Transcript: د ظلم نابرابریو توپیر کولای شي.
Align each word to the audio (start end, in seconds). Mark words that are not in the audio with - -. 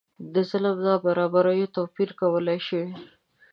د 0.33 0.35
ظلم 0.49 0.77
نابرابریو 0.87 1.73
توپیر 1.75 2.09
کولای 2.19 2.59
شي. 2.67 2.81